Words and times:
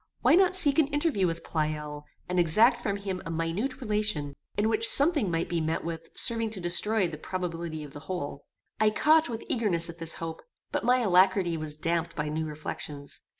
Why 0.21 0.33
not 0.33 0.55
seek 0.55 0.79
an 0.79 0.87
interview 0.87 1.27
with 1.27 1.43
Pleyel, 1.43 2.05
and 2.27 2.39
exact 2.39 2.81
from 2.81 2.97
him 2.97 3.21
a 3.23 3.29
minute 3.29 3.79
relation, 3.81 4.33
in 4.57 4.67
which 4.67 4.87
something 4.89 5.29
may 5.29 5.43
be 5.43 5.61
met 5.61 5.83
with 5.85 6.09
serving 6.15 6.49
to 6.49 6.59
destroy 6.59 7.07
the 7.07 7.19
probability 7.19 7.83
of 7.83 7.93
the 7.93 7.99
whole? 8.09 8.43
I 8.79 8.89
caught, 8.89 9.29
with 9.29 9.43
eagerness, 9.47 9.91
at 9.91 9.99
this 9.99 10.15
hope; 10.15 10.41
but 10.71 10.83
my 10.83 11.01
alacrity 11.01 11.55
was 11.55 11.75
damped 11.75 12.15
by 12.15 12.29
new 12.29 12.47
reflections. 12.47 13.21